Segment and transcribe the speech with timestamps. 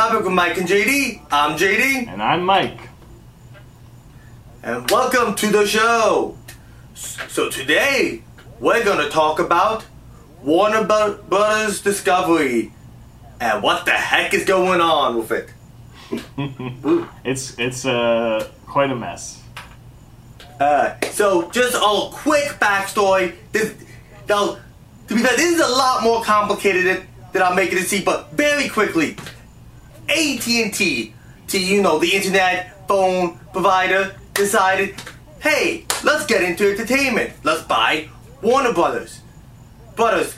[0.00, 1.20] topic with Mike and JD.
[1.30, 2.80] I'm JD, And I'm Mike.
[4.62, 6.38] and welcome to the show.
[6.94, 8.22] So today
[8.60, 9.84] we're gonna talk about
[10.42, 12.72] Warner Brothers Discovery
[13.42, 15.52] and what the heck is going on with it.
[17.22, 19.42] It's it's uh quite a mess.
[20.58, 23.34] Uh, so just a quick backstory.
[23.52, 23.74] This,
[24.30, 24.56] now,
[25.08, 28.04] to be fair, this is a lot more complicated than, than I'm making it seem,
[28.04, 29.16] but very quickly,
[30.10, 31.14] AT&T,
[31.48, 34.94] to you know the internet phone provider, decided,
[35.40, 37.32] hey, let's get into entertainment.
[37.44, 38.08] Let's buy
[38.42, 39.20] Warner Brothers.
[39.96, 40.34] Brothers,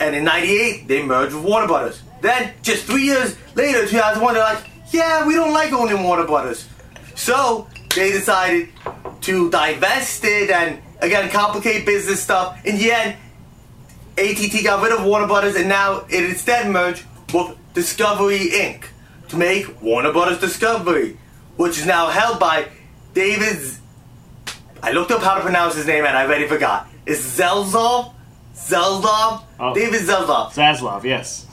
[0.00, 2.02] and in '98 they merged with Warner Brothers.
[2.20, 6.66] Then, just three years later, 2001, they're like, yeah, we don't like owning Warner Brothers.
[7.14, 8.68] So they decided
[9.22, 12.64] to divest it and again complicate business stuff.
[12.64, 13.16] In the end,
[14.18, 18.84] ATT got rid of Warner Brothers and now it instead merged with Discovery Inc.
[19.28, 21.16] to make Warner Brothers Discovery,
[21.56, 22.68] which is now held by
[23.14, 23.58] David.
[23.58, 23.80] Z-
[24.82, 26.88] I looked up how to pronounce his name and I already forgot.
[27.06, 28.14] It's Zelzov?
[28.54, 29.42] Zelzov?
[29.58, 29.74] Oh.
[29.74, 30.52] David Zelzov.
[30.52, 31.46] Zaslav, yes.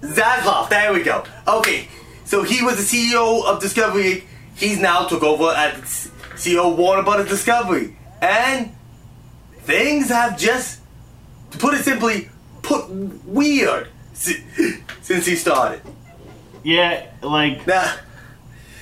[0.00, 1.24] Zaslav, there we go.
[1.46, 1.88] Okay,
[2.24, 2.82] so he was the
[3.14, 4.24] CEO of Discovery.
[4.54, 8.74] He's now took over as CEO of Warner Brothers Discovery, and
[9.60, 10.80] things have just,
[11.50, 12.28] to put it simply,
[12.62, 15.82] put weird since he started.
[16.66, 17.94] Yeah, like Now,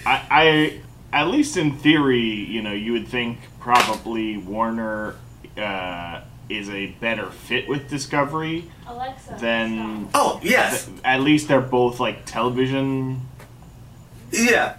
[0.06, 0.80] I, I
[1.12, 5.16] at least in theory, you know, you would think probably Warner
[5.58, 9.36] uh, is a better fit with Discovery Alexa.
[9.38, 13.20] than oh yes, at least they're both like television
[14.32, 14.76] yeah,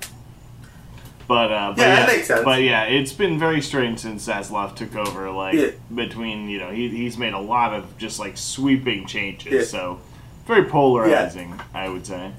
[1.28, 2.44] But uh, but Yeah, that makes sense.
[2.44, 5.30] But yeah, it's been very strange since Zaslav took over.
[5.30, 5.70] Like Yeah.
[5.94, 9.54] between you know he he's made a lot of just like sweeping changes.
[9.54, 9.62] Yeah.
[9.64, 10.02] So
[10.48, 12.32] very polarizing, I would say.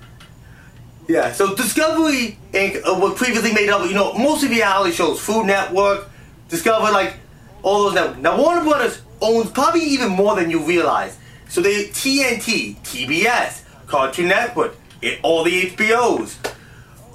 [1.09, 1.33] Yeah.
[1.33, 2.77] So Discovery Inc.
[2.87, 6.09] Uh, was previously made up, of, you know, mostly reality shows, Food Network,
[6.49, 7.15] Discovery, like
[7.63, 8.21] all those networks.
[8.21, 11.19] Now Warner Brothers owns probably even more than you realize.
[11.49, 16.55] So they TNT, TBS, Cartoon Network, it, all the HBOs,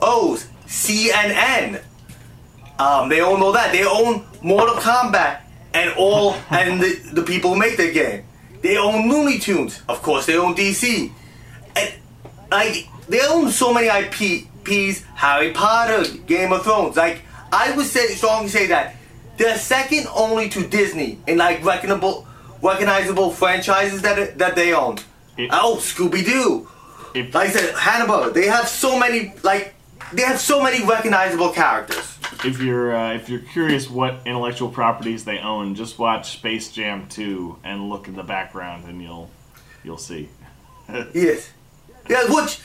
[0.02, 1.84] O's, CNN.
[2.80, 3.72] Um, they own all that.
[3.72, 5.42] They own Mortal Kombat
[5.74, 8.26] and all and the, the people who make the game.
[8.62, 9.82] They own Looney Tunes.
[9.90, 11.12] Of course, they own DC.
[11.76, 11.94] And
[12.52, 16.96] like they own so many IPs, Harry Potter, Game of Thrones.
[16.98, 18.96] Like I would say strongly say that
[19.38, 22.28] they're second only to Disney in like recognizable
[22.62, 24.98] recognizable franchises that that they own.
[25.38, 26.68] It- oh, Scooby Doo.
[27.16, 28.32] Like I said, Hannibal.
[28.32, 29.74] They have so many like
[30.14, 32.18] they have so many recognizable characters.
[32.46, 37.08] if you're uh, if you're curious what intellectual properties they own, just watch Space Jam
[37.10, 39.30] 2 and look in the background, and you'll
[39.84, 40.30] you'll see.
[41.14, 41.50] Yes.
[42.10, 42.60] Yeah, which,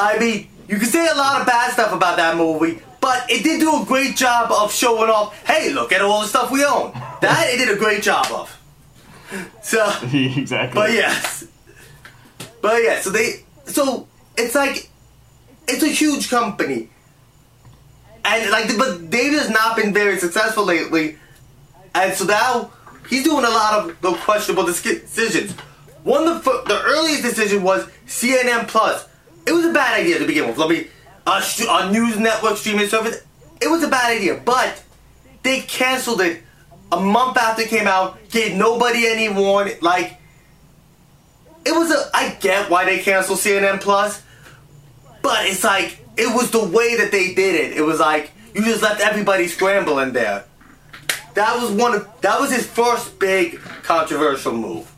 [0.00, 3.42] I mean, you can say a lot of bad stuff about that movie, but it
[3.42, 6.64] did do a great job of showing off, hey, look at all the stuff we
[6.64, 6.92] own.
[7.20, 8.56] That it did a great job of.
[9.62, 10.74] So, exactly.
[10.74, 11.46] but yes.
[12.62, 14.88] But yeah, so they, so it's like,
[15.68, 16.88] it's a huge company.
[18.24, 21.16] And like, but David has not been very successful lately.
[21.94, 22.70] And so now
[23.08, 25.52] he's doing a lot of the questionable decisions.
[26.04, 29.06] One of the, the earliest decision was CNN Plus.
[29.46, 30.58] It was a bad idea to begin with.
[30.58, 30.86] Let me
[31.26, 33.22] a, sh- a news network streaming service.
[33.60, 34.82] It was a bad idea, but
[35.42, 36.42] they canceled it
[36.92, 38.18] a month after it came out.
[38.30, 39.76] Gave nobody any warning.
[39.80, 40.18] Like
[41.64, 42.10] it was a.
[42.14, 44.22] I get why they canceled CNN Plus,
[45.22, 47.76] but it's like it was the way that they did it.
[47.76, 50.44] It was like you just left everybody scrambling there.
[51.34, 54.90] That was one of that was his first big controversial move.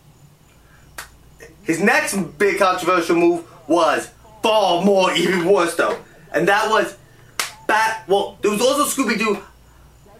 [1.63, 4.11] His next big controversial move was
[4.43, 5.99] far more even worse though,
[6.33, 6.97] and that was
[7.67, 8.05] Bat.
[8.09, 9.39] Well, there was also Scooby Doo.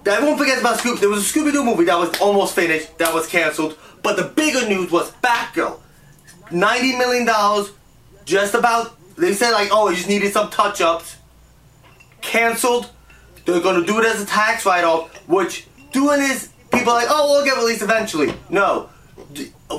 [0.07, 1.01] Everyone forgets about Scooby.
[1.01, 4.25] There was a Scooby Doo movie that was almost finished that was canceled, but the
[4.25, 5.79] bigger news was Batgirl.
[6.51, 7.73] Ninety million dollars,
[8.25, 8.97] just about.
[9.17, 11.17] They said like, oh, it just needed some touch ups.
[12.21, 12.91] Canceled.
[13.45, 17.09] They're gonna do it as a tax write off, which doing this, people are like,
[17.11, 18.33] oh, we'll get released eventually.
[18.49, 18.89] No.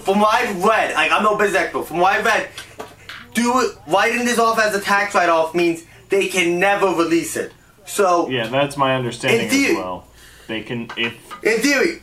[0.02, 2.50] From what I've read, like, I'm no business expert, from what I've read,
[3.34, 7.36] do it, writing this off as a tax write off means they can never release
[7.36, 7.52] it.
[7.86, 9.72] So, yeah, that's my understanding Indeed.
[9.72, 10.08] as well.
[10.48, 11.14] They can if
[11.44, 12.02] in theory,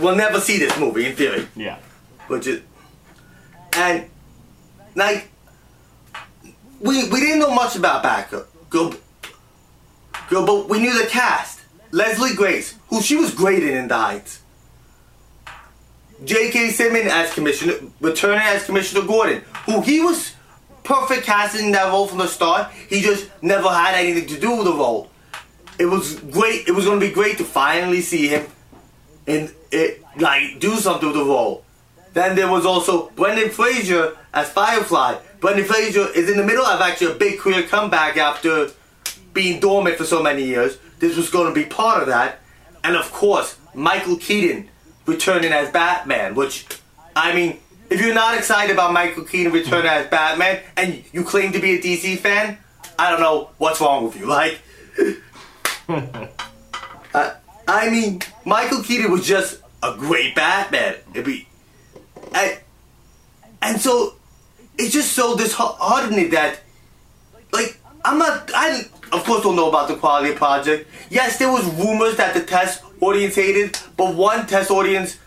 [0.00, 1.48] we'll never see this movie, in theory.
[1.56, 1.78] yeah.
[2.28, 2.62] Which is,
[3.72, 4.08] and,
[4.94, 5.28] like,
[6.80, 8.94] we, we didn't know much about Batgirl, Girl,
[10.28, 11.60] Girl, but we knew the cast.
[11.92, 14.40] Leslie Grace, who she was great in In the Heights.
[16.24, 16.70] J.K.
[16.70, 20.34] Simmons as Commissioner, returning as Commissioner Gordon, who he was
[20.84, 22.70] perfect casting that role from the start.
[22.88, 25.10] He just never had anything to do with the role.
[25.78, 26.68] It was great.
[26.68, 28.46] It was going to be great to finally see him
[29.26, 31.64] and it like do something with the role.
[32.14, 35.18] Then there was also Brendan Fraser as Firefly.
[35.40, 38.70] Brendan Fraser is in the middle of actually a big career comeback after
[39.34, 40.78] being dormant for so many years.
[40.98, 42.38] This was going to be part of that.
[42.82, 44.70] And of course, Michael Keaton
[45.06, 46.66] returning as Batman, which,
[47.14, 47.58] I mean,
[47.88, 51.76] if you're not excited about Michael Keaton returning as Batman and you claim to be
[51.76, 52.58] a DC fan,
[52.98, 54.26] I don't know what's wrong with you.
[54.26, 54.60] Like,
[55.88, 57.34] uh,
[57.68, 60.96] I mean, Michael Keaton was just a great Batman.
[61.12, 61.46] It'd be,
[62.34, 62.58] and,
[63.62, 64.14] and so
[64.78, 66.60] it's just so disheartening that,
[67.52, 68.50] like, I'm not.
[68.54, 70.88] I of course don't know about the quality of project.
[71.10, 75.18] Yes, there was rumors that the test audience hated, but one test audience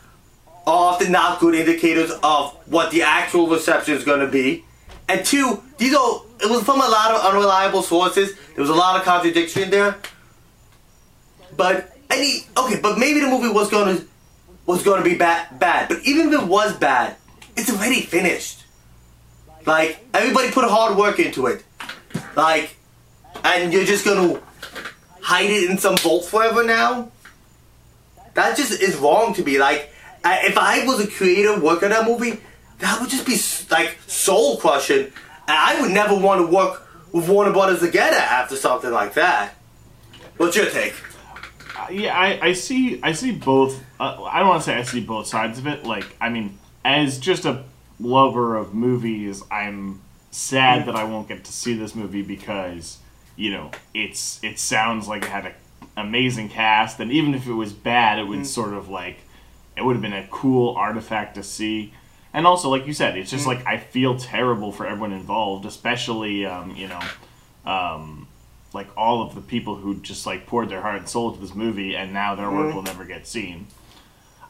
[0.65, 4.63] are often not good indicators of what the actual reception is going to be.
[5.07, 8.35] And two, these are it was from a lot of unreliable sources.
[8.55, 9.97] There was a lot of contradiction there.
[11.57, 14.01] But any okay, but maybe the movie was gonna
[14.65, 15.89] was gonna be bad bad.
[15.89, 17.15] But even if it was bad,
[17.57, 18.63] it's already finished.
[19.65, 21.63] Like everybody put hard work into it.
[22.35, 22.77] Like
[23.43, 24.39] and you're just gonna
[25.21, 27.11] hide it in some vault forever now?
[28.33, 29.59] That just is wrong to me.
[29.59, 29.91] Like
[30.25, 32.39] if I was a creator working on that movie,
[32.79, 33.37] that would just be
[33.73, 35.05] like soul crushing.
[35.05, 39.55] And I would never want to work with Warner Brothers together after something like that.
[40.37, 40.93] What's your take?
[41.77, 43.01] Uh, yeah, I, I see.
[43.01, 43.83] I see both.
[43.99, 45.83] Uh, I don't want to say I see both sides of it.
[45.85, 47.63] Like, I mean, as just a
[47.99, 52.99] lover of movies, I'm sad that I won't get to see this movie because
[53.35, 55.53] you know it's it sounds like it had an
[55.99, 58.45] amazing cast, and even if it was bad, it would mm.
[58.45, 59.19] sort of like
[59.77, 61.93] it would have been a cool artifact to see.
[62.33, 63.47] And also, like you said, it's just mm.
[63.47, 66.99] like I feel terrible for everyone involved, especially um, you know,
[67.65, 68.27] um,
[68.73, 71.55] like all of the people who just like poured their heart and soul into this
[71.55, 72.75] movie, and now their work mm.
[72.75, 73.67] will never get seen.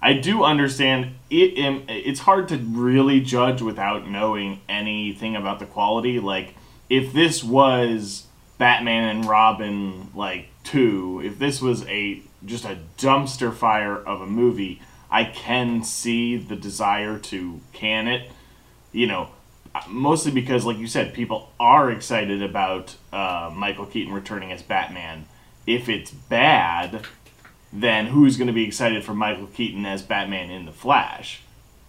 [0.02, 1.84] I do understand it.
[1.90, 6.20] It's hard to really judge without knowing anything about the quality.
[6.20, 6.56] Like,
[6.90, 8.26] if this was
[8.60, 14.28] Batman and Robin like two, if this was a just a dumpster fire of a
[14.28, 18.30] movie, I can see the desire to can it.
[18.92, 19.30] You know,
[19.88, 25.26] mostly because, like you said, people are excited about uh, Michael Keaton returning as Batman.
[25.66, 27.06] If it's bad,
[27.72, 31.42] then who's going to be excited for Michael Keaton as Batman in the Flash?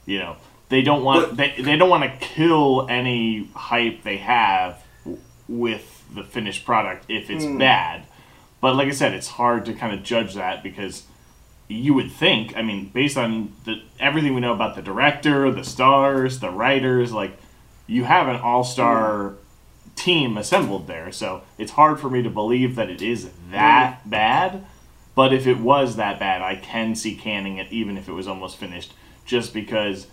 [0.07, 0.37] You know,
[0.69, 4.83] they don't want they, they don't want to kill any hype they have
[5.49, 7.59] with the finished product if it's mm.
[7.59, 8.05] bad.
[8.61, 11.05] But like I said, it's hard to kind of judge that because
[11.69, 15.65] you would think, I mean, based on the, everything we know about the director, the
[15.65, 17.39] stars, the writers, like
[17.87, 19.37] you have an all-star mm.
[19.97, 21.13] team assembled there.
[21.13, 24.11] So it's hard for me to believe that it is that mm.
[24.11, 24.67] bad.
[25.15, 28.29] But if it was that bad, I can see canning it even if it was
[28.29, 28.93] almost finished
[29.25, 30.07] just because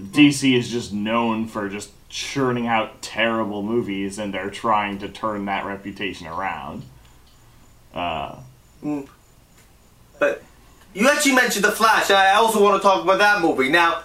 [0.00, 5.46] DC is just known for just churning out terrible movies and they're trying to turn
[5.46, 6.82] that reputation around.
[7.94, 8.36] Uh,
[8.84, 9.08] mm.
[10.18, 10.42] But
[10.92, 12.10] you actually mentioned The Flash.
[12.10, 13.70] I also want to talk about that movie.
[13.70, 14.02] Now,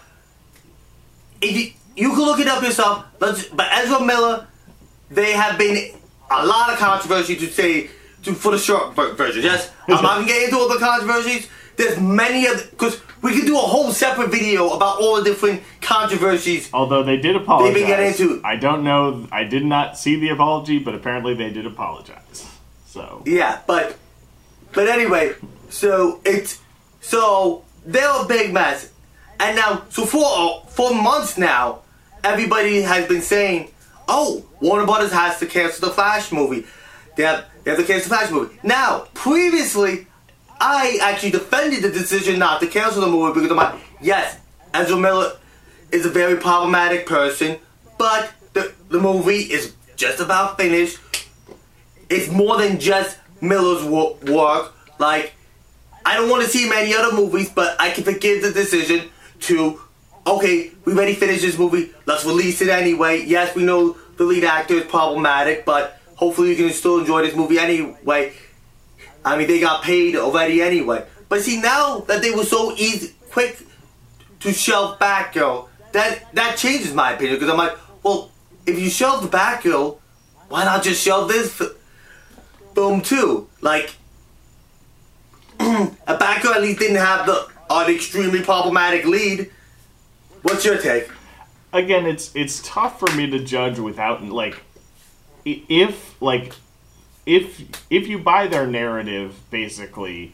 [1.42, 4.48] if you, you can look it up yourself, but, but Ezra Miller,
[5.12, 5.94] they have been
[6.32, 7.90] a lot of controversy to say
[8.24, 9.44] to, for the short version.
[9.44, 11.50] Yes, I'm not going to get into all the controversies.
[11.78, 15.62] There's many of because we could do a whole separate video about all the different
[15.80, 16.70] controversies.
[16.74, 17.74] Although they did apologize.
[17.74, 18.42] They've been getting into.
[18.44, 19.28] I don't know.
[19.32, 22.50] I did not see the apology, but apparently they did apologize.
[22.88, 23.96] So yeah, but
[24.74, 25.36] but anyway,
[25.70, 26.60] so it's
[27.00, 28.92] so they're a big mess,
[29.40, 31.82] and now so for uh, for months now,
[32.24, 33.70] everybody has been saying,
[34.08, 36.66] "Oh, Warner Brothers has to cancel the Flash movie."
[37.16, 38.58] They have they have to cancel the Flash movie.
[38.64, 40.07] Now, previously,
[40.60, 44.40] I actually defended the decision not to cancel the movie because I'm like, yes,
[44.74, 45.34] Ezra Miller
[45.92, 47.58] is a very problematic person,
[47.98, 51.00] but the, the movie is just about finished.
[52.10, 54.74] It's more than just Miller's work.
[55.00, 55.34] Like,
[56.06, 59.10] I don't want to see many other movies, but I can forgive the decision
[59.42, 59.82] to,
[60.26, 63.24] okay, we already finished this movie, let's release it anyway.
[63.24, 67.36] Yes, we know the lead actor is problematic, but hopefully you can still enjoy this
[67.36, 68.34] movie anyway.
[69.28, 71.06] I mean, they got paid already anyway.
[71.30, 73.60] But see, now that they were so easy, quick
[74.42, 78.32] to shelf Batgirl, that that changes my opinion because I'm like, well,
[78.66, 80.00] if you shelve the Batgirl,
[80.50, 81.62] why not just shelve this
[82.74, 83.50] film too?
[83.62, 83.96] Like,
[85.60, 89.52] a Batgirl at least didn't have the an extremely problematic lead.
[90.42, 91.10] What's your take?
[91.74, 94.62] again, it's it's tough for me to judge without like
[95.46, 96.54] if like
[97.28, 100.34] if if you buy their narrative basically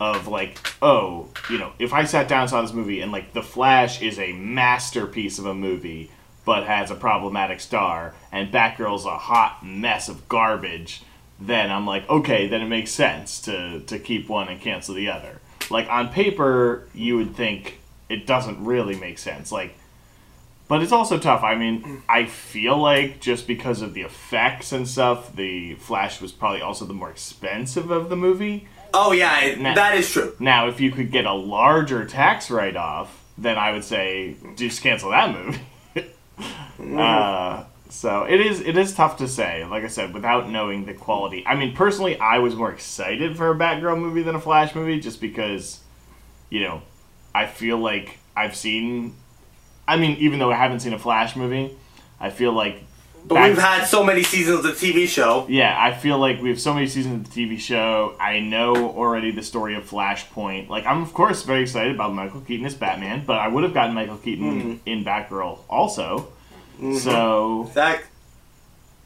[0.00, 3.32] of like oh you know if I sat down and saw this movie and like
[3.32, 6.10] The Flash is a masterpiece of a movie
[6.44, 11.04] but has a problematic star and Batgirl's a hot mess of garbage
[11.40, 15.08] then I'm like okay then it makes sense to to keep one and cancel the
[15.08, 15.40] other.
[15.70, 19.52] Like on paper you would think it doesn't really make sense.
[19.52, 19.76] Like
[20.72, 21.42] but it's also tough.
[21.42, 26.32] I mean, I feel like just because of the effects and stuff, the Flash was
[26.32, 28.66] probably also the more expensive of the movie.
[28.94, 29.74] Oh yeah, it- Nah.
[29.74, 30.34] that is true.
[30.38, 34.80] Now, if you could get a larger tax write off, then I would say just
[34.80, 35.60] cancel that movie.
[36.98, 39.66] uh, so it is it is tough to say.
[39.66, 41.46] Like I said, without knowing the quality.
[41.46, 45.00] I mean, personally, I was more excited for a Batgirl movie than a Flash movie,
[45.00, 45.80] just because,
[46.48, 46.80] you know,
[47.34, 49.16] I feel like I've seen.
[49.86, 51.76] I mean, even though I haven't seen a Flash movie,
[52.20, 52.84] I feel like.
[53.24, 55.46] But Bat- we've had so many seasons of TV show.
[55.48, 58.16] yeah, I feel like we have so many seasons of the TV show.
[58.18, 60.68] I know already the story of Flashpoint.
[60.68, 63.74] Like, I'm of course very excited about Michael Keaton as Batman, but I would have
[63.74, 64.88] gotten Michael Keaton mm-hmm.
[64.88, 66.32] in Batgirl also.
[66.78, 66.96] Mm-hmm.
[66.96, 68.04] So, Zach,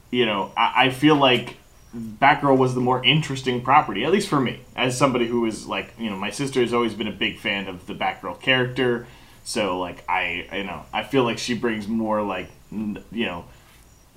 [0.09, 1.57] you know, I, I feel like
[1.95, 5.93] Batgirl was the more interesting property, at least for me, as somebody who is like,
[5.97, 9.07] you know, my sister has always been a big fan of the Batgirl character.
[9.47, 13.45] So, like, I, you know, I feel like she brings more like, you know,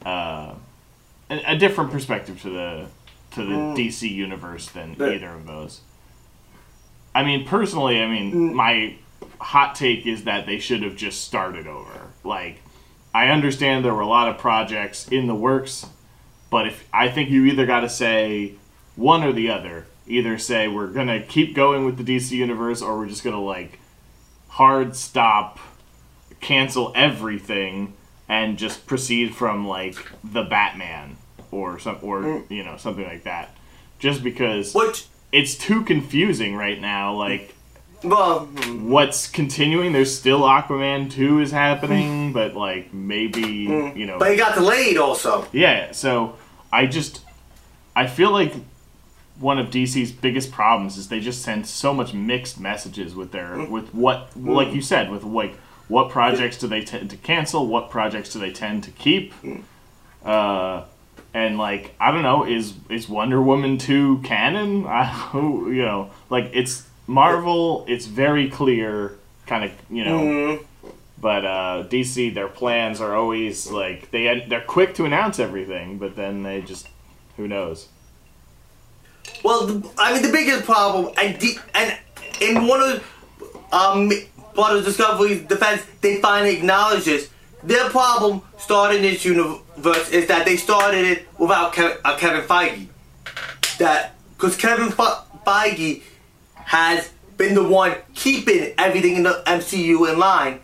[0.04, 0.54] uh,
[1.30, 2.86] a, a different perspective to the
[3.36, 5.82] to the DC universe than But- either of those.
[7.14, 8.96] I mean, personally, I mean, my
[9.40, 12.08] hot take is that they should have just started over.
[12.24, 12.60] Like,
[13.14, 15.86] I understand there were a lot of projects in the works,
[16.50, 18.54] but if I think you either got to say
[18.96, 19.86] one or the other.
[20.08, 23.78] Either say we're gonna keep going with the DC universe, or we're just gonna like
[24.50, 25.58] hard stop,
[26.40, 27.94] cancel everything,
[28.28, 31.16] and just proceed from like the Batman
[31.50, 32.50] or some or mm.
[32.50, 33.56] you know something like that.
[33.98, 37.14] Just because which, it's too confusing right now.
[37.14, 37.54] Like
[38.02, 38.46] well,
[38.80, 39.92] what's continuing?
[39.92, 42.32] There's still Aquaman two is happening, mm.
[42.32, 43.96] but like maybe mm.
[43.96, 44.18] you know.
[44.18, 45.46] but he got delayed also.
[45.52, 46.36] Yeah, so
[46.72, 47.22] I just
[47.94, 48.54] I feel like
[49.40, 53.66] one of DC's biggest problems is they just send so much mixed messages with their
[53.66, 55.54] with what like you said with like
[55.88, 59.32] what projects do they tend to cancel, what projects do they tend to keep,
[60.24, 60.84] uh,
[61.34, 64.86] and like I don't know is is Wonder Woman two canon?
[65.00, 67.84] I you know like it's Marvel.
[67.88, 70.20] It's very clear, kind of you know.
[70.20, 70.64] Mm,
[71.20, 76.14] But uh, DC, their plans are always like they they're quick to announce everything, but
[76.16, 76.88] then they just
[77.36, 77.88] who knows.
[79.44, 81.42] Well, the, I mean, the biggest problem, and
[81.74, 81.98] and
[82.40, 83.04] in one of
[83.72, 84.10] um,
[84.56, 87.30] of Discovery's defense, they finally acknowledge this.
[87.62, 92.86] Their problem starting this universe is that they started it without uh, Kevin Feige.
[93.78, 96.02] That because Kevin Fe- Feige
[96.54, 100.60] has been the one keeping everything in the MCU in line.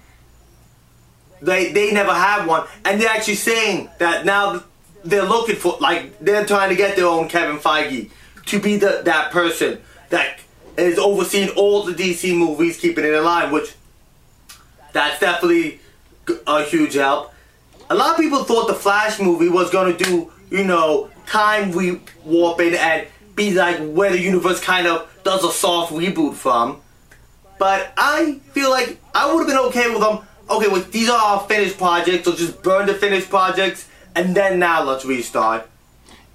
[1.43, 4.63] They they never had one, and they're actually saying that now
[5.05, 8.11] they're looking for like they're trying to get their own Kevin Feige
[8.47, 10.38] to be the that person that
[10.76, 13.53] is overseeing all the DC movies, keeping it in line.
[13.53, 13.75] Which
[14.93, 15.81] that's definitely
[16.47, 17.33] a huge help.
[17.88, 22.00] A lot of people thought the Flash movie was gonna do you know time re-
[22.25, 26.81] warping and be like where the universe kind of does a soft reboot from.
[27.59, 30.21] But I feel like I would have been okay with them.
[30.49, 34.59] Okay, well, these are our finished projects, so just burn the finished projects, and then
[34.59, 35.69] now let's restart.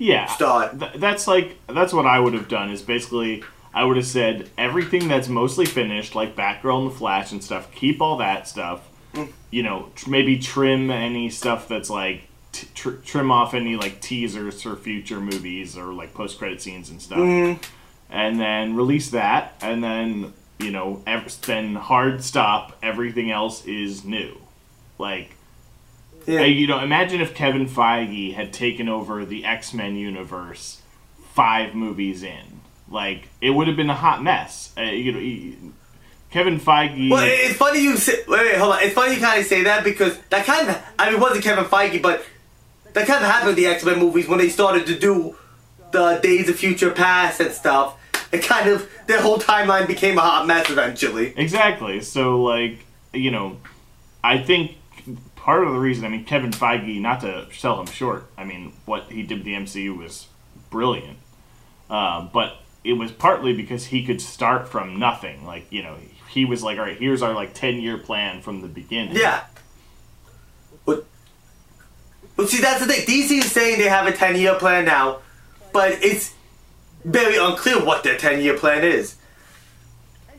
[0.02, 0.80] Yeah, Start.
[0.80, 2.72] Th- that's like that's what I would have done.
[2.72, 7.32] Is basically I would have said everything that's mostly finished, like Batgirl and the Flash
[7.32, 7.72] and stuff.
[7.76, 8.90] Keep all that stuff.
[9.14, 9.32] Mm.
[9.52, 14.02] You know, tr- maybe trim any stuff that's like t- tr- trim off any like
[14.02, 17.62] teasers for future movies or like post credit scenes and stuff, mm-hmm.
[18.10, 22.76] and then release that, and then you know, ev- then hard stop.
[22.82, 24.36] Everything else is new,
[24.98, 25.36] like.
[26.28, 26.42] Yeah.
[26.42, 30.82] Uh, you know, imagine if Kevin Feige had taken over the X Men universe
[31.34, 32.62] five movies in.
[32.90, 34.72] Like, it would have been a hot mess.
[34.78, 35.58] Uh, you know, he-
[36.30, 37.10] Kevin Feige.
[37.10, 38.24] Well, it's funny you say.
[38.28, 38.84] Wait, wait, hold on.
[38.84, 40.82] It's funny you kind of say that because that kind of.
[40.98, 42.24] I mean, it wasn't Kevin Feige, but
[42.94, 45.36] that kind of happened with the X Men movies when they started to do
[45.92, 47.98] the Days of Future Past and stuff.
[48.32, 51.34] It kind of their whole timeline became a hot mess eventually.
[51.36, 52.00] Exactly.
[52.00, 52.80] So, like,
[53.14, 53.58] you know,
[54.24, 54.76] I think
[55.42, 58.74] part of the reason, I mean, Kevin Feige, not to sell him short, I mean,
[58.86, 60.28] what he did with the MCU was
[60.70, 61.18] brilliant.
[61.90, 65.44] Uh, but it was partly because he could start from nothing.
[65.44, 65.98] Like, you know,
[66.30, 69.16] he was like, all right, here's our, like, 10 year plan from the beginning.
[69.16, 69.46] Yeah.
[70.86, 71.06] But,
[72.36, 73.06] but see, that's the thing.
[73.08, 75.20] DC is saying they have a 10 year plan now,
[75.74, 76.36] but it's
[77.04, 79.16] very unclear what their 10 year plan is.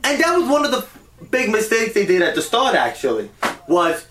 [0.05, 0.85] And that was one of the
[1.29, 3.29] big mistakes they did at the start, actually,
[3.67, 4.07] was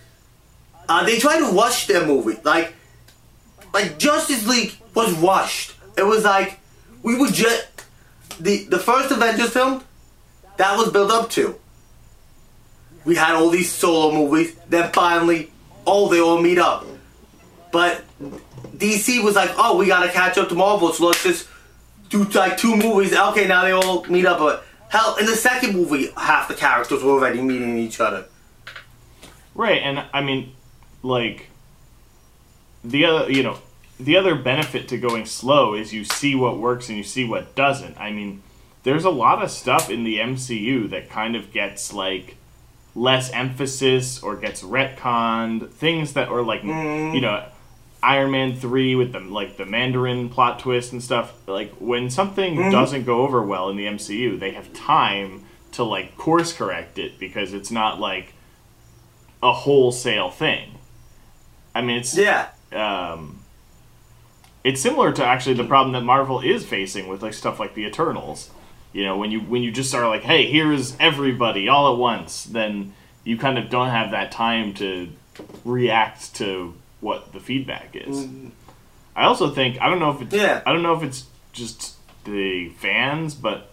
[0.93, 2.39] uh, they tried to rush their movie.
[2.45, 2.75] Like,
[3.73, 5.75] like Justice League was rushed.
[5.97, 6.61] It was like,
[7.03, 7.67] we would just,
[8.39, 9.83] the, the first Avengers film,
[10.59, 11.59] that was built up to.
[13.07, 15.51] We had all these solo movies, then finally,
[15.87, 16.85] oh, they all meet up.
[17.73, 18.05] But
[18.77, 21.49] DC was like, oh, we gotta catch up to Marvel, so let's just
[22.11, 23.15] do like two movies.
[23.15, 24.39] Okay, now they all meet up.
[24.39, 28.27] But hell, in the second movie, half the characters were already meeting each other.
[29.55, 30.53] Right, and I mean,
[31.03, 31.49] like
[32.85, 33.59] the other, you know,
[33.99, 37.55] the other benefit to going slow is you see what works and you see what
[37.55, 37.99] doesn't.
[37.99, 38.43] I mean,
[38.83, 42.37] there's a lot of stuff in the MCU that kind of gets like
[42.95, 45.71] less emphasis or gets retconned.
[45.71, 47.15] Things that are like, mm-hmm.
[47.15, 47.45] you know,
[48.03, 51.33] Iron Man three with the like the Mandarin plot twist and stuff.
[51.47, 52.71] Like when something mm-hmm.
[52.71, 57.19] doesn't go over well in the MCU, they have time to like course correct it
[57.19, 58.35] because it's not like
[59.43, 60.79] a wholesale thing.
[61.75, 62.49] I mean, it's Yeah.
[62.73, 63.39] um,
[64.65, 67.85] it's similar to actually the problem that Marvel is facing with like stuff like the
[67.85, 68.51] Eternals.
[68.93, 72.45] You know, when you when you just are like, hey, here's everybody all at once,
[72.45, 72.93] then
[73.25, 75.09] you kind of don't have that time to
[75.65, 78.27] react to what the feedback is.
[79.17, 80.63] I also think I don't know if it's Yeah.
[80.67, 83.71] I don't know if it's just the fans, but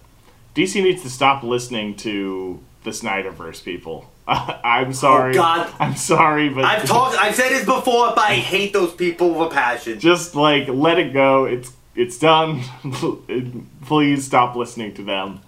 [0.56, 4.10] DC needs to stop listening to the Snyderverse people.
[4.64, 5.32] I'm sorry.
[5.32, 5.74] Oh, God.
[5.80, 7.18] I'm sorry, but I've talked.
[7.18, 10.00] I've said this before, but I hate those people with a passion.
[10.00, 11.46] just like let it go.
[11.46, 12.62] It's it's done.
[13.86, 15.42] Please stop listening to them.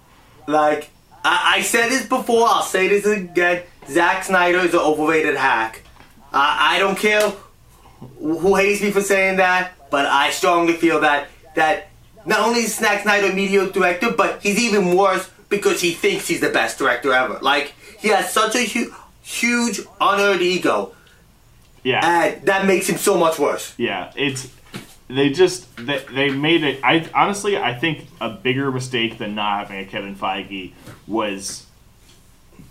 [0.48, 0.90] Like
[1.24, 2.48] I, I said this before.
[2.48, 3.62] I'll say this again.
[3.88, 5.82] Zack Snyder is an overrated hack.
[6.32, 7.32] I I don't care
[8.18, 11.88] who hates me for saying that, but I strongly feel that that
[12.26, 16.26] not only is Zack Snyder a mediocre director, but he's even worse because he thinks
[16.26, 17.38] he's the best director ever.
[17.40, 20.92] Like he has such a hu- huge unearned ego,
[21.84, 23.74] Yeah, and that makes him so much worse.
[23.78, 24.12] yeah.
[24.16, 24.50] It's
[25.08, 26.80] they just they, they made it.
[26.82, 30.72] I honestly I think a bigger mistake than not having a Kevin Feige
[31.06, 31.66] was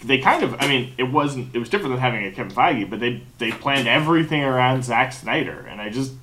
[0.04, 0.56] they kind of.
[0.60, 1.54] I mean, it wasn't.
[1.56, 5.14] It was different than having a Kevin Feige, but they they planned everything around Zack
[5.14, 6.14] Snyder, and I just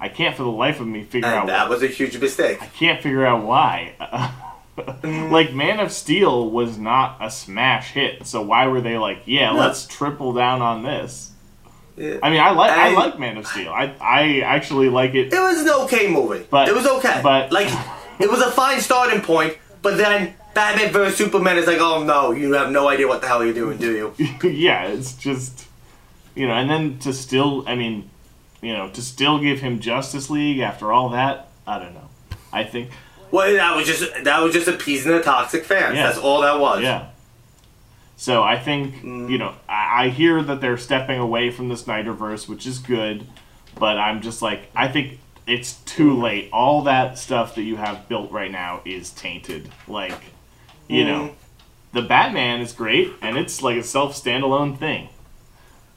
[0.00, 2.62] I can't for the life of me figure out And that was a huge mistake.
[2.62, 3.94] I can't figure out why.
[5.02, 9.52] like Man of Steel was not a smash hit, so why were they like, yeah,
[9.52, 9.58] No.
[9.60, 11.30] let's triple down on this?
[11.96, 12.18] Yeah.
[12.22, 13.70] I mean, I like I, I- like Man of Steel.
[13.70, 15.32] I I actually like it.
[15.32, 16.46] It was an okay movie.
[16.50, 17.20] But- it was okay.
[17.22, 17.68] but- like,
[18.18, 19.58] it was a fine starting point.
[19.82, 23.26] But then Batman vs Superman is like, oh no, you have no idea what the
[23.28, 24.28] hell you're doing, do you?
[24.48, 25.66] yeah, it's just
[26.34, 28.08] you know, and then to still, I mean,
[28.62, 32.08] you know, to still give him Justice League after all that, I don't know.
[32.52, 32.90] I think
[33.32, 35.96] Well, that was just that was just appeasing the toxic fans.
[35.96, 36.04] Yeah.
[36.06, 36.82] That's all that was.
[36.82, 37.06] Yeah.
[38.16, 39.28] So I think Mm.
[39.30, 43.26] you know I, I hear that they're stepping away from the Snyderverse, which is good,
[43.78, 46.50] but I'm just like I think it's too late.
[46.52, 49.68] All that stuff that you have built right now is tainted.
[49.88, 50.14] Like,
[50.86, 51.32] you know, Mm.
[51.94, 55.08] the Batman is great and it's like a self standalone thing,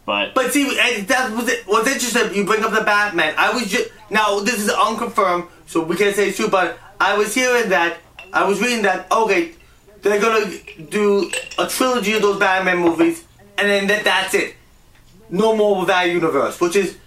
[0.06, 1.64] but But see, and that was it.
[1.68, 3.36] What's interesting, you bring up the Batman.
[3.38, 6.48] I was just now this is unconfirmed, so we can't say it's true.
[6.48, 7.98] But I was hearing that
[8.34, 9.54] I was reading that okay,
[10.02, 10.52] they're gonna
[10.90, 13.24] do a trilogy of those Batman movies,
[13.58, 14.56] and then that that's it.
[15.30, 16.98] No more with that universe, which is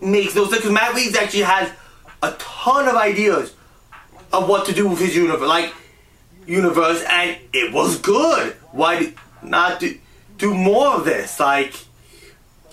[0.00, 1.70] makes no sense because Matt Reeves actually has
[2.22, 3.54] a ton of ideas
[4.32, 5.72] of what to do with his universe, like
[6.46, 8.54] universe, and it was good.
[8.72, 9.98] Why not do,
[10.38, 11.38] do more of this?
[11.38, 11.74] Like,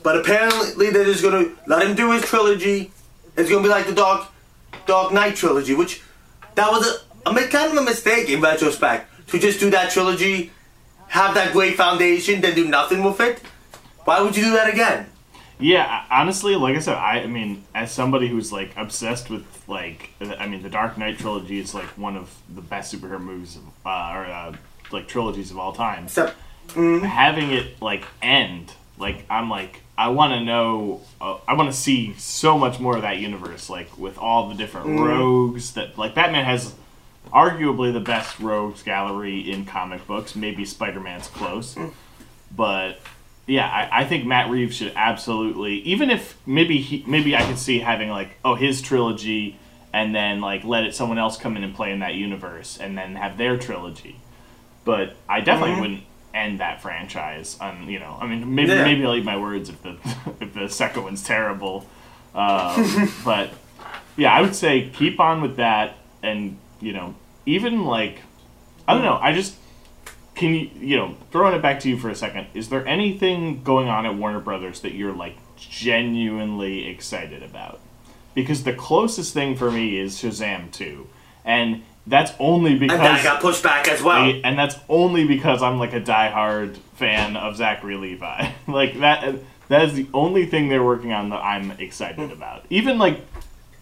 [0.04, 2.92] but apparently they're just gonna let him do his trilogy.
[3.38, 4.28] It's gonna be like the Dark
[4.86, 6.02] Dark Knight trilogy, which
[6.56, 10.52] that was a, a kind of a mistake in retrospect to just do that trilogy,
[11.08, 13.42] have that great foundation, then do nothing with it.
[14.06, 15.08] Why would you do that again?
[15.60, 20.12] Yeah, honestly, like I said, I, I mean, as somebody who's like obsessed with like,
[20.22, 23.64] I mean, the Dark Knight trilogy is like one of the best superhero movies, of,
[23.86, 24.56] uh, or uh,
[24.92, 26.06] like trilogies of all time.
[26.06, 26.36] Except,
[26.76, 31.78] Having it like end, like I'm like, I want to know, uh, I want to
[31.78, 35.08] see so much more of that universe, like with all the different mm.
[35.08, 36.76] rogues that, like Batman has
[37.34, 40.36] arguably the best rogues gallery in comic books.
[40.36, 41.94] Maybe Spider Man's close, mm.
[42.56, 43.00] but
[43.48, 47.58] yeah, I, I think Matt Reeves should absolutely, even if maybe he, maybe I could
[47.58, 49.58] see having like oh his trilogy,
[49.94, 52.98] and then like let it someone else come in and play in that universe, and
[52.98, 54.18] then have their trilogy.
[54.84, 55.82] But I definitely mm-hmm.
[55.82, 57.58] wouldn't end that franchise.
[57.60, 58.84] On you know, I mean, maybe Yeah.
[58.84, 59.98] maybe I'll eat my words if the
[60.40, 61.86] if the second one's terrible,
[62.36, 63.52] um, but
[64.18, 67.16] yeah, I would say keep on with that, and you know,
[67.46, 68.20] even like
[68.88, 69.56] I don't know, I just
[70.36, 72.48] can you you know throwing it back to you for a second.
[72.54, 77.80] Is there anything going on at Warner Brothers that you're like genuinely excited about?
[78.36, 81.08] Because the closest thing for me is Shazam two,
[81.44, 84.34] and that's only because And that got pushed back as well.
[84.44, 88.50] and that's only because I'm like a diehard fan of Zachary Levi.
[88.68, 89.36] like that
[89.68, 92.32] that is the only thing they're working on that I'm excited hmm.
[92.32, 92.66] about.
[92.72, 93.22] Even like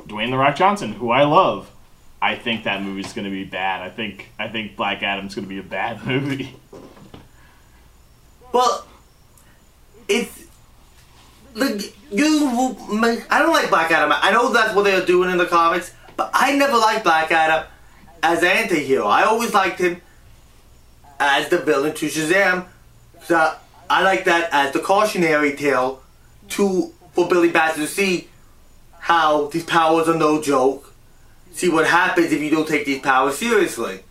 [0.05, 1.71] Dwayne the Rock Johnson, who I love,
[2.21, 3.81] I think that movie's going to be bad.
[3.81, 6.53] I think I think Black Adam's going to be a bad movie.
[8.51, 8.85] Well,
[10.09, 10.47] it's
[11.53, 12.75] the you.
[13.29, 14.11] I don't like Black Adam.
[14.13, 17.65] I know that's what they're doing in the comics, but I never liked Black Adam
[18.23, 19.05] as an anti-hero.
[19.05, 20.01] I always liked him
[21.19, 22.67] as the villain to Shazam.
[23.23, 23.55] So
[23.89, 26.01] I like that as the cautionary tale
[26.49, 28.27] to for Billy Batson to see
[28.99, 30.93] how these powers are no joke.
[31.51, 34.01] See what happens if you don't take these powers seriously.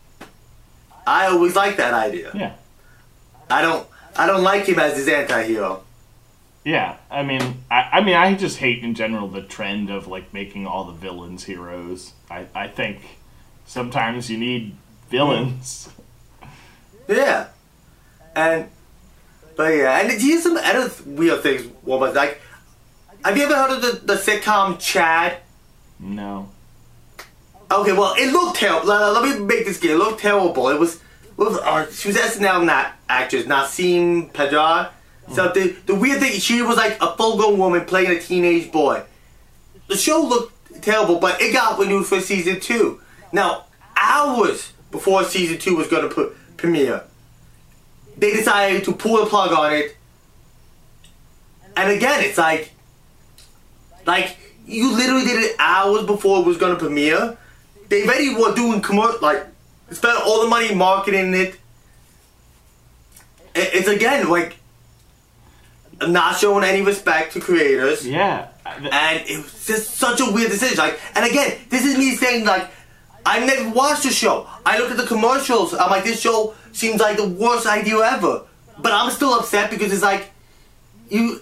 [1.07, 2.33] I always like that idea.
[2.35, 2.55] Yeah.
[3.49, 5.83] I don't I don't like him as his anti-hero.
[6.65, 10.35] Yeah, I mean, I, I mean, I just hate in general the trend of like
[10.35, 12.13] making all the villains heroes.
[12.29, 13.16] I, I think
[13.67, 14.75] sometimes you need
[15.11, 15.89] villains.
[17.09, 17.49] Yeah.
[18.35, 18.69] And
[19.57, 21.67] but yeah, and here's some other weird things.
[21.83, 22.41] Woman, like,
[23.25, 25.39] have you ever heard of the, the sitcom Chad?
[25.99, 26.51] No.
[27.71, 28.89] Okay, well, it looked terrible.
[28.89, 29.95] Let, let me make this clear.
[29.95, 30.69] It looked terrible.
[30.69, 31.03] It was, it
[31.39, 34.91] was uh, she was SNL not actress, Nasim Pedrad.
[35.33, 38.71] So the the weird thing, she was like a full grown woman playing a teenage
[38.71, 39.03] boy.
[39.89, 43.01] The show looked terrible, but it got renewed for season two.
[43.33, 43.65] Now,
[43.97, 47.03] hours before season two was going to premiere,
[48.17, 49.97] they decided to pull the plug on it.
[51.77, 52.73] And again, it's like,
[54.07, 54.37] like
[54.67, 57.37] you literally did it hours before it was going to premiere.
[57.89, 59.47] They already were doing commercial, like
[59.91, 61.55] spent all the money marketing it.
[63.55, 64.57] It- It's again like
[66.07, 68.07] not showing any respect to creators.
[68.07, 68.49] Yeah.
[68.67, 70.77] And it was just such a weird decision.
[70.79, 72.69] Like, and again, this is me saying like,
[73.27, 74.47] I never watched the show.
[74.65, 75.75] I look at the commercials.
[75.75, 78.43] I'm like, this show seems like the worst idea ever.
[78.79, 80.31] But I'm still upset because it's like,
[81.09, 81.41] you,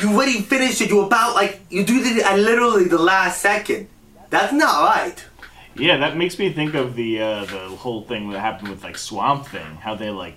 [0.00, 0.90] you already finished it.
[0.90, 3.88] You about like you do it at literally the last second.
[4.30, 5.24] That's not right.
[5.74, 8.98] Yeah, that makes me think of the uh, the whole thing that happened with like
[8.98, 9.76] Swamp Thing.
[9.76, 10.36] How they like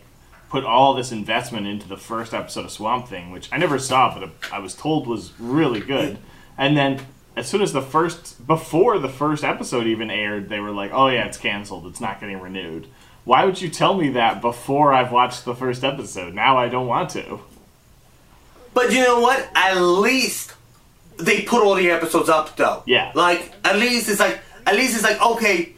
[0.50, 4.18] put all this investment into the first episode of Swamp Thing, which I never saw,
[4.18, 6.18] but I was told was really good.
[6.58, 10.72] And then as soon as the first before the first episode even aired, they were
[10.72, 11.88] like, "Oh yeah, it's canceled.
[11.88, 12.88] It's not getting renewed."
[13.24, 16.34] Why would you tell me that before I've watched the first episode?
[16.34, 17.40] Now I don't want to.
[18.74, 19.48] But you know what?
[19.54, 20.54] At least
[21.18, 22.84] they put all the episodes up though.
[22.86, 23.12] Yeah.
[23.14, 25.74] Like at least it's like at least it's like okay,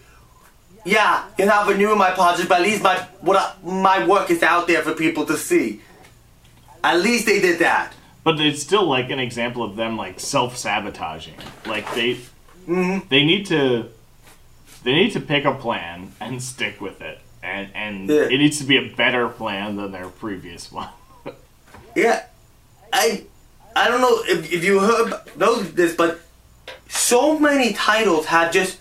[0.85, 4.41] yeah, you're not renewing my project, but at least my what I, my work is
[4.41, 5.81] out there for people to see.
[6.83, 7.93] At least they did that.
[8.23, 11.35] But it's still like an example of them like self sabotaging.
[11.65, 12.15] Like they
[12.67, 13.07] mm-hmm.
[13.09, 13.89] they need to
[14.83, 17.19] they need to pick a plan and stick with it.
[17.41, 18.23] And and Yeah.
[18.23, 20.89] it needs to be a better plan than their previous one.
[21.95, 22.23] Yeah,
[22.91, 23.23] I
[23.75, 26.21] I don't know if, if you heard know this, but
[26.89, 28.79] so many titles have just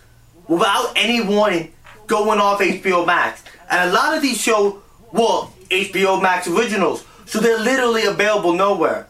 [0.48, 1.72] without any warning
[2.07, 4.81] going off HBO Max, and a lot of these shows
[5.12, 9.09] were HBO Max originals, so they're literally available nowhere.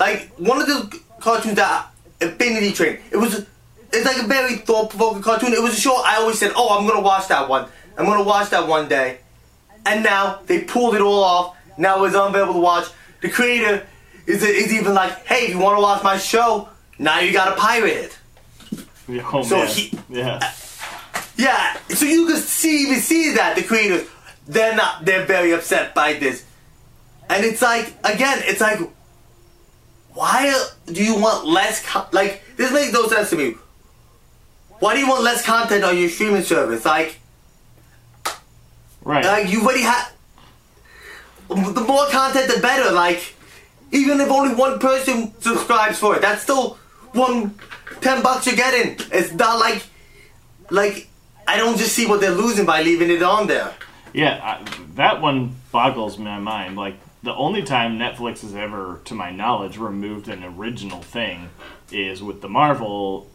[0.00, 1.88] Like one of the cartoons that
[2.20, 3.46] Infinity Train, it was
[3.92, 5.52] it's like a very thought provoking cartoon.
[5.52, 7.68] It was a show I always said, oh, I'm gonna watch that one.
[7.98, 9.18] I'm gonna watch that one day.
[9.84, 11.56] And now they pulled it all off.
[11.76, 12.86] Now it's unavailable to watch.
[13.20, 13.86] The creator
[14.26, 17.54] is, is even like, hey, if you want to watch my show, now you gotta
[17.60, 18.18] pirate it.
[19.24, 19.66] oh So man.
[19.68, 20.52] he- yeah.
[21.36, 24.06] Yeah, so you can see even see that the creators,
[24.46, 26.44] they're not, they're very upset by this.
[27.28, 28.78] And it's like, again, it's like,
[30.14, 30.54] why
[30.86, 33.54] do you want less, co- like, this makes no sense to me.
[34.78, 36.84] Why do you want less content on your streaming service?
[36.84, 37.18] Like,
[39.04, 39.24] Right.
[39.24, 40.12] Like you already have.
[41.48, 42.92] The more content, the better.
[42.92, 43.34] Like,
[43.90, 46.78] even if only one person subscribes for it, that's still
[47.12, 47.54] one
[48.00, 48.96] ten bucks you're getting.
[49.12, 49.82] It's not like,
[50.70, 51.08] like
[51.46, 53.74] I don't just see what they're losing by leaving it on there.
[54.12, 56.76] Yeah, I, that one boggles my mind.
[56.76, 61.50] Like the only time Netflix has ever, to my knowledge, removed an original thing
[61.90, 63.28] is with the Marvel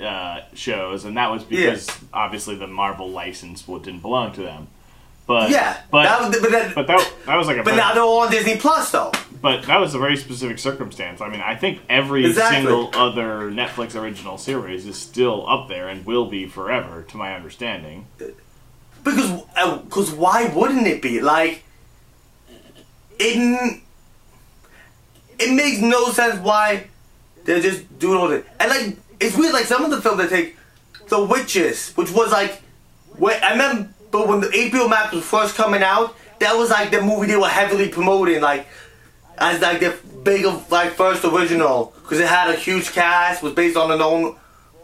[0.00, 4.68] uh, shows, and that was because obviously the Marvel license didn't belong to them.
[5.26, 7.94] But Yeah, but that was- but then- but that that was like a But now
[7.94, 9.12] they're all on Disney Plus, though.
[9.40, 11.20] but that was a very specific circumstance.
[11.20, 12.56] I mean, I think every Exactly.
[12.58, 17.34] single other Netflix original series is still up there and will be forever, to my
[17.34, 18.06] understanding.
[19.04, 19.30] Because,
[19.84, 21.20] because why wouldn't it be?
[21.20, 21.64] Like,
[23.24, 23.80] it,
[25.38, 26.86] it makes no sense why
[27.44, 28.44] they're just doing all this.
[28.60, 29.52] And like, it's weird.
[29.52, 30.56] Like some of the films they take,
[31.08, 32.62] The Witches, which was like,
[33.16, 37.00] when, I remember when the HBO Max was first coming out, that was like the
[37.00, 38.66] movie they were heavily promoting, like
[39.38, 43.54] as like the big of like first original because it had a huge cast, was
[43.54, 44.36] based on a known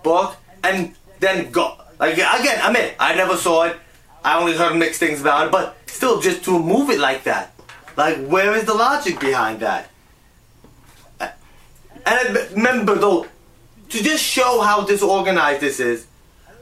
[0.02, 2.60] book, and then go like again.
[2.62, 3.76] I mean, I never saw it.
[4.24, 7.52] I only heard mixed things about it, but still, just to move it like that,
[7.98, 9.90] like where is the logic behind that?
[11.20, 11.28] Uh,
[12.06, 13.26] and I remember though,
[13.88, 16.06] to just show how disorganized this is.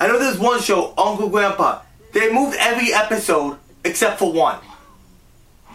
[0.01, 1.83] I know there's one show, Uncle Grandpa.
[2.13, 4.59] They moved every episode except for one.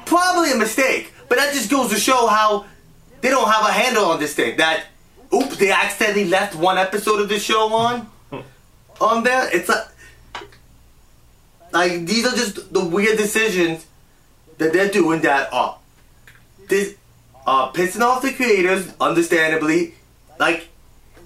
[0.06, 2.66] Probably a mistake, but that just goes to show how
[3.22, 4.58] they don't have a handle on this thing.
[4.58, 4.86] That,
[5.32, 8.10] oops, they accidentally left one episode of the show on,
[9.00, 9.48] on there.
[9.56, 9.86] It's like,
[11.72, 13.86] like these are just the weird decisions
[14.62, 15.80] that they're doing that are,
[16.70, 16.96] this,
[17.48, 19.96] uh, pissing off the creators, understandably.
[20.40, 20.68] Like,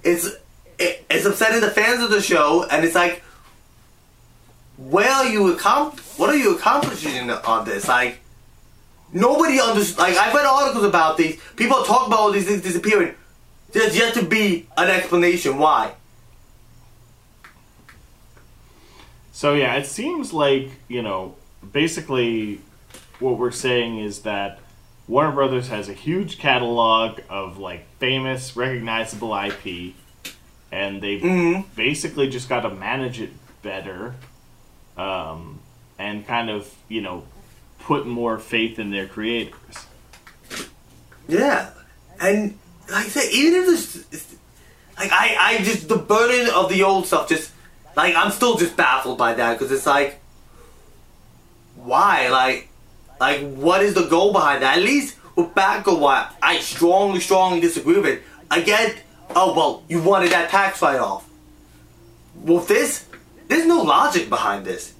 [0.02, 0.26] it's
[0.78, 3.22] it, it's upsetting the fans of the show, and it's like,
[4.78, 7.86] where are you accom- What are you accomplishing on this?
[7.88, 8.20] Like,
[9.12, 9.98] nobody understands.
[9.98, 11.38] Like, I've read articles about these.
[11.56, 13.14] People talk about all these things disappearing.
[13.72, 15.92] There's yet to be an explanation why.
[19.32, 21.34] So yeah, it seems like you know,
[21.72, 22.62] basically,
[23.20, 24.58] what we're saying is that
[25.08, 29.94] Warner Brothers has a huge catalog of like famous, recognizable IP,
[30.72, 31.64] and they've Mhm.
[31.76, 33.30] basically just got to manage it
[33.62, 34.16] better,
[34.96, 35.60] um,
[35.98, 37.24] and kind of you know,
[37.80, 39.86] put more faith in their creators.
[41.28, 41.70] Yeah,
[42.20, 42.58] and
[42.90, 44.36] like I said, even if this,
[44.98, 47.52] like I, I just the burden of the old stuff, just
[47.96, 50.20] like I'm still just baffled by that because it's like,
[51.76, 52.68] why, like,
[53.20, 54.78] like what is the goal behind that?
[54.78, 58.22] At least with what I strongly, strongly disagree with.
[58.50, 59.02] I get,
[59.34, 61.28] oh well, you wanted that tax write off.
[62.42, 63.06] With this,
[63.48, 64.94] there's no logic behind this.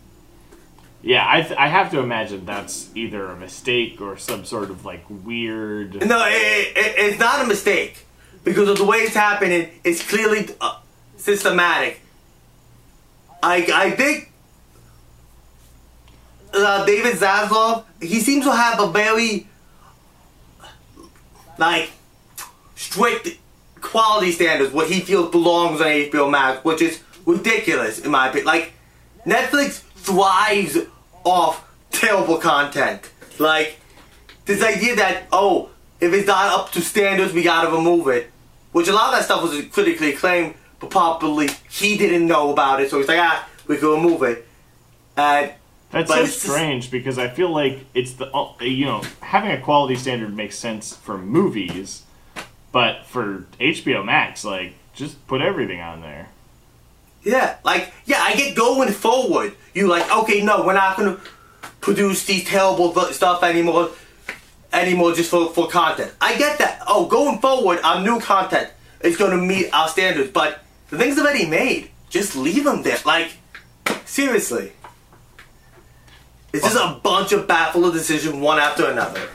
[1.02, 4.84] Yeah, I, th- I have to imagine that's either a mistake or some sort of
[4.84, 6.04] like weird.
[6.06, 8.04] No, it, it, it's not a mistake
[8.42, 9.70] because of the way it's happening.
[9.84, 10.80] It's clearly uh,
[11.16, 12.00] systematic.
[13.42, 14.32] I I think
[16.52, 19.46] uh, David Zaslav he seems to have a very
[21.58, 21.90] like
[22.74, 23.38] strict
[23.80, 28.46] quality standards what he feels belongs on HBO Max, which is ridiculous in my opinion.
[28.46, 28.72] Like
[29.24, 30.78] Netflix thrives
[31.24, 33.10] off terrible content.
[33.38, 33.78] Like
[34.44, 38.30] this idea that oh, if it's not up to standards, we gotta remove it.
[38.72, 42.80] Which a lot of that stuff was critically acclaimed, but probably he didn't know about
[42.82, 44.46] it, so he's like, ah, we can remove it.
[45.16, 45.52] And
[45.90, 49.02] That's But so it's just- strange because I feel like it's the uh, you know
[49.20, 52.02] having a quality standard makes sense for movies,
[52.72, 56.28] but for HBO Max, like just put everything on there.
[57.22, 59.54] yeah, like yeah, I get going forward.
[59.74, 61.18] You like, okay, no, we're not gonna
[61.80, 63.90] produce these terrible stuff anymore,
[64.72, 66.12] anymore just for for content.
[66.20, 66.82] I get that.
[66.88, 68.70] Oh, going forward, our new content
[69.02, 72.98] is gonna meet our standards, but the things already made, just leave them there.
[73.04, 73.32] Like,
[74.04, 74.72] seriously.
[76.52, 79.28] It's just a bunch of baffled decisions, one after another.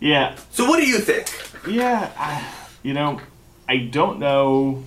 [0.00, 1.26] Yeah, So, what do you think?
[1.68, 2.10] yeah.
[2.16, 3.20] I, you know,
[3.68, 4.84] I don't know.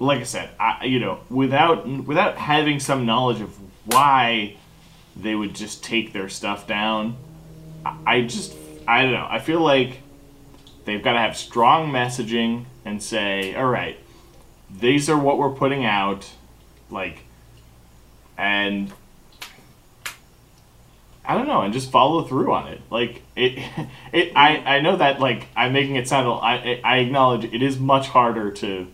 [0.00, 3.50] Like I said, I you know without without having some knowledge of
[3.86, 4.56] why
[5.16, 7.16] they would just take their stuff down,
[7.84, 8.54] I, I just
[8.86, 9.26] I don't know.
[9.28, 10.00] I feel like
[10.84, 13.98] they've got to have strong messaging and say, all right,
[14.70, 16.30] these are what we're putting out,
[16.90, 17.24] like,
[18.38, 18.92] and
[21.28, 22.80] I don't know, and just follow through on it.
[22.90, 23.58] Like it,
[24.12, 24.32] it.
[24.34, 26.26] I I know that like I'm making it sound.
[26.42, 28.86] I I acknowledge it is much harder to,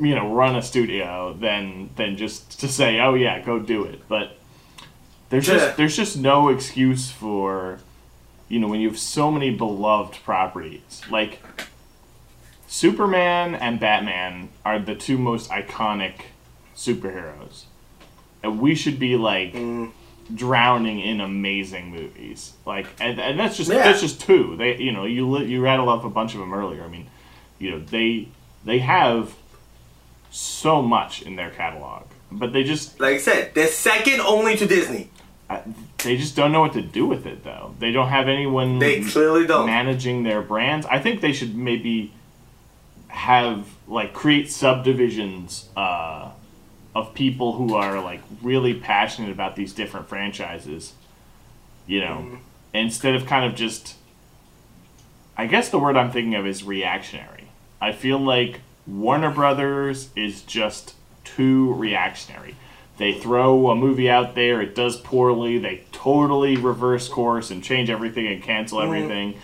[0.00, 4.08] you know, run a studio than than just to say, oh yeah, go do it.
[4.08, 4.38] But
[5.28, 5.56] there's Yeah.
[5.58, 7.78] just there's just no excuse for,
[8.48, 11.40] you know, when you have so many beloved properties like.
[12.66, 16.14] Superman and Batman are the two most iconic
[16.74, 17.64] superheroes.
[18.42, 19.92] And we should be like mm.
[20.32, 22.52] Drowning in amazing movies.
[22.66, 23.82] Like and, and that's just Yeah.
[23.84, 24.56] that's just two.
[24.56, 26.84] They you know, you you rattle off a bunch of them earlier.
[26.84, 27.06] I mean,
[27.58, 28.28] you know, they
[28.64, 29.34] they have
[30.30, 32.04] so much in their catalog.
[32.32, 35.10] but they just Like I said, they're second only to Disney.
[35.48, 35.62] I-
[35.98, 37.74] they just don't know what to do with it though.
[37.78, 39.66] They don't have anyone They clearly don't.
[39.66, 40.84] managing their brands.
[40.86, 42.12] I think they should maybe
[43.08, 46.30] have like create subdivisions uh,
[46.94, 50.94] of people who are like really passionate about these different franchises.
[51.86, 52.34] You know, Mm-hmm.
[52.72, 53.96] instead of kind of just.
[55.36, 57.48] I guess the word I'm thinking of is reactionary.
[57.80, 62.54] I feel like Warner Brothers is just too reactionary.
[62.98, 67.90] They throw a movie out there, it does poorly, they totally reverse course and change
[67.90, 69.34] everything and cancel everything.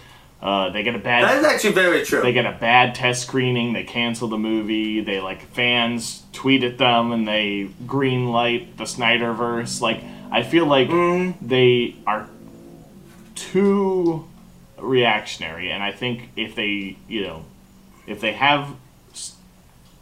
[0.43, 2.23] Uh, they get a bad That is actually very true.
[2.23, 6.79] they get a bad test screening, they cancel the movie, they like fans tweet at
[6.79, 9.83] them and they green light the Snyderverse.
[9.83, 10.89] Like I feel like
[11.43, 12.27] they are
[13.35, 14.27] too
[14.79, 17.45] reactionary and I think if they, you know,
[18.07, 18.75] if they have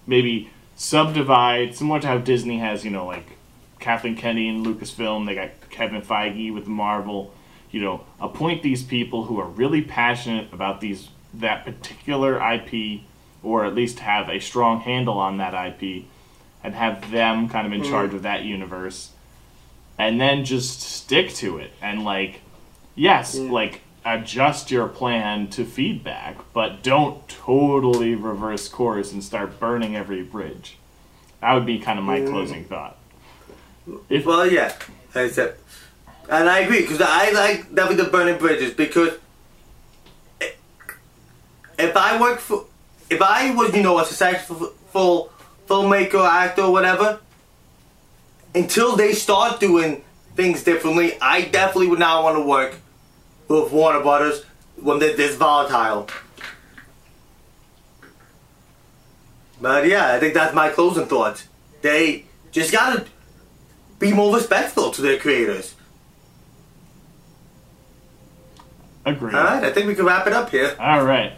[0.07, 3.27] maybe subdivide similar to how Disney has, you know, like
[3.81, 7.35] Kathleen Kennedy and Lucasfilm, they got Kevin Feige with Marvel,
[7.71, 13.03] you know, appoint these people who are really passionate about these that particular IP
[13.43, 16.05] or at least have a strong handle on that IP
[16.65, 17.91] and have them kind of in mm-hmm.
[17.91, 19.11] charge of that universe
[19.99, 22.41] and then just stick to it and like
[22.95, 29.97] yes, like adjust your plan to feedback, but don't totally reverse course and start burning
[29.97, 30.77] every bridge.
[31.41, 32.97] That would be kind of my closing thought.
[34.09, 34.75] If Well, yeah,
[35.15, 35.57] like I said,
[36.29, 39.15] and I agree because I like definitely the burning bridges because
[41.79, 42.67] if I work for,
[43.09, 45.33] if I was you know a successful
[45.67, 47.21] filmmaker, actor, or whatever,
[48.55, 52.77] until they start doing things differently, I definitely would not want to work
[53.49, 54.45] with Warner Brothers
[54.77, 56.09] when they're this volatile.
[59.61, 61.49] But yeah, I think that's my closing thoughts.
[61.83, 63.07] They just gotta
[63.99, 65.75] be more respectful to their creators.
[69.09, 69.35] Agree.
[69.35, 70.75] Alright, I think we can wrap it up here.
[70.79, 71.33] All right.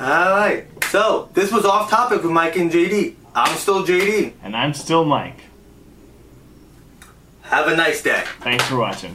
[0.00, 3.14] Alright, so this was off topic with Mike and JD.
[3.34, 4.32] I'm still JD.
[4.42, 5.40] And I'm still Mike.
[7.42, 8.24] Have a nice day.
[8.40, 9.14] Thanks for watching.